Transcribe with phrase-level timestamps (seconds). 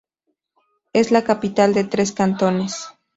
[0.93, 2.87] Es la capital de tres cantones.